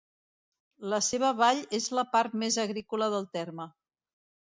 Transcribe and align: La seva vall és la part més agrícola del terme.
La 0.93 0.99
seva 1.07 1.29
vall 1.41 1.61
és 1.79 1.89
la 1.97 2.05
part 2.13 2.37
més 2.45 2.57
agrícola 2.65 3.11
del 3.17 3.29
terme. 3.37 3.69